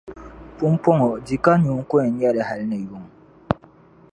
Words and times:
Pumpɔŋɔ 0.57 1.09
di 1.25 1.35
ka 1.43 1.51
nyu 1.63 1.73
n-kuli 1.81 2.03
yɛn 2.07 2.15
nyɛ 2.17 2.29
li 2.35 2.41
hali 2.47 2.65
ni 2.71 2.77
yuŋ 2.87 3.03